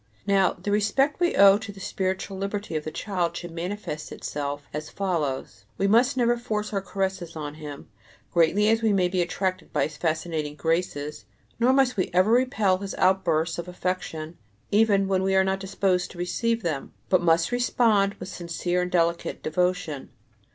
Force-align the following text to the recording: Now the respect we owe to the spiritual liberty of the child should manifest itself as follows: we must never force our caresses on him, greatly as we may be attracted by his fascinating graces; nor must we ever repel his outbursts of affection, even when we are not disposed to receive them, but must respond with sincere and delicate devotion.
Now 0.25 0.53
the 0.53 0.71
respect 0.71 1.19
we 1.19 1.35
owe 1.35 1.59
to 1.59 1.71
the 1.71 1.79
spiritual 1.79 2.35
liberty 2.35 2.75
of 2.75 2.85
the 2.85 2.89
child 2.89 3.37
should 3.37 3.51
manifest 3.51 4.11
itself 4.11 4.63
as 4.73 4.89
follows: 4.89 5.65
we 5.77 5.85
must 5.85 6.17
never 6.17 6.37
force 6.37 6.73
our 6.73 6.81
caresses 6.81 7.35
on 7.35 7.53
him, 7.61 7.87
greatly 8.33 8.67
as 8.69 8.81
we 8.81 8.93
may 8.93 9.07
be 9.07 9.21
attracted 9.21 9.71
by 9.71 9.83
his 9.83 9.97
fascinating 9.97 10.55
graces; 10.55 11.25
nor 11.59 11.71
must 11.71 11.97
we 11.97 12.09
ever 12.13 12.31
repel 12.31 12.79
his 12.79 12.95
outbursts 12.95 13.59
of 13.59 13.67
affection, 13.67 14.39
even 14.71 15.07
when 15.07 15.21
we 15.21 15.35
are 15.35 15.43
not 15.43 15.59
disposed 15.59 16.09
to 16.09 16.17
receive 16.17 16.63
them, 16.63 16.93
but 17.07 17.21
must 17.21 17.51
respond 17.51 18.15
with 18.15 18.27
sincere 18.27 18.81
and 18.81 18.89
delicate 18.89 19.43
devotion. 19.43 20.09